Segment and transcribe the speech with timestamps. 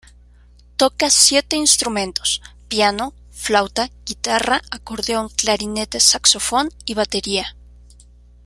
[0.77, 7.55] Toca siete instrumentos: piano, flauta, guitarra, acordeón, clarinete, saxofón y batería.